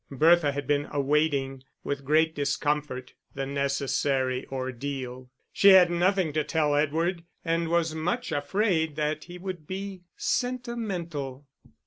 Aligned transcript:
Bertha 0.09 0.51
had 0.51 0.65
been 0.65 0.87
awaiting, 0.89 1.61
with 1.83 2.03
great 2.03 2.33
discomfort, 2.33 3.13
the 3.35 3.45
necessary 3.45 4.47
ordeal. 4.47 5.29
She 5.53 5.67
had 5.73 5.91
nothing 5.91 6.33
to 6.33 6.43
tell 6.43 6.73
Edward, 6.73 7.23
and 7.45 7.69
was 7.69 7.93
much 7.93 8.31
afraid 8.31 8.95
that 8.95 9.25
he 9.25 9.37
would 9.37 9.67
be 9.67 10.01
sentimental. 10.17 11.45